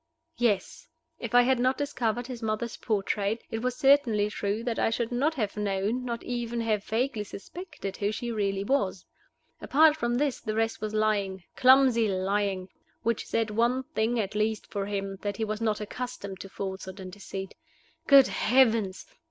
[0.39, 0.87] Yes!
[1.19, 5.11] If I had not discovered his mother's portrait, it was certainly true that I should
[5.11, 9.05] not have known, not even have vaguely suspected, who she really was.
[9.61, 12.69] Apart from this, the rest was lying, clumsy lying,
[13.03, 16.99] which said one thing at least for him, that he was not accustomed to falsehood
[16.99, 17.53] and deceit.
[18.07, 19.05] Good Heavens!